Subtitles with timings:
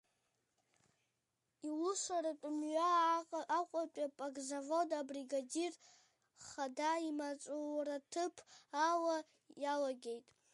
[1.67, 2.89] Иусуратә мҩа
[3.59, 5.73] Аҟәатәи Пакзавод абригадир
[6.47, 8.35] хада имаҵураҭыԥ
[8.89, 9.17] ала
[9.63, 10.25] иалагеит.